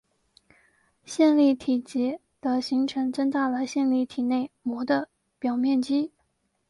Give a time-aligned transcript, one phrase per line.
[1.05, 6.11] 线粒体嵴的形成增大了线粒体内膜的表面积。